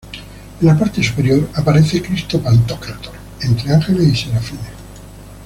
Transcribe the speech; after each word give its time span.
En 0.59 0.65
la 0.65 0.75
parte 0.75 1.03
superior, 1.03 1.47
aparece 1.53 2.01
Cristo 2.01 2.41
Pantocrátor 2.41 3.13
entre 3.41 3.71
ángeles 3.71 4.07
y 4.07 4.15
serafines. 4.15 4.71